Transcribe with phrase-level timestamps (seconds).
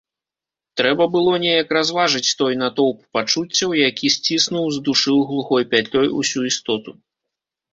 [0.79, 6.91] Трэба было неяк разважыць той натоўп пачуццяў, які сціснуў, здушыў глухой пятлёй усю істоту.